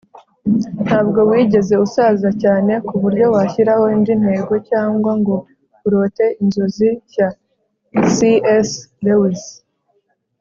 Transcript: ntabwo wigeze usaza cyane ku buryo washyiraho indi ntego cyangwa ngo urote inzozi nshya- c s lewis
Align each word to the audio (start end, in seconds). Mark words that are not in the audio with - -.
ntabwo 0.85 1.19
wigeze 1.29 1.73
usaza 1.85 2.29
cyane 2.41 2.73
ku 2.87 2.93
buryo 3.01 3.25
washyiraho 3.35 3.85
indi 3.95 4.13
ntego 4.21 4.53
cyangwa 4.69 5.11
ngo 5.19 5.35
urote 5.85 6.25
inzozi 6.41 6.87
nshya- 7.03 7.27
c 8.13 8.15
s 8.67 8.69
lewis 9.05 9.43